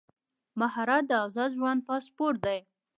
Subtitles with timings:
[0.59, 2.59] مهارت د ازاد ژوند پاسپورټ دی.